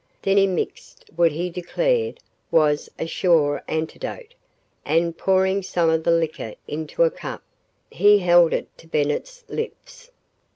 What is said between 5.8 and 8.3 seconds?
of the liquor into a cup, he